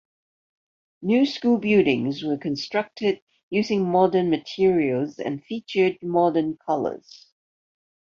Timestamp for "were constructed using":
2.23-3.87